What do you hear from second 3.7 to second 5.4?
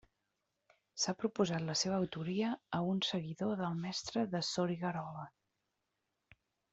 Mestre de Soriguerola.